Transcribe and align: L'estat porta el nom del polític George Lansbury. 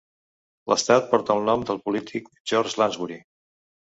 L'estat 0.71 1.05
porta 1.11 1.35
el 1.35 1.43
nom 1.49 1.65
del 1.71 1.79
polític 1.89 2.31
George 2.53 2.83
Lansbury. 2.83 3.21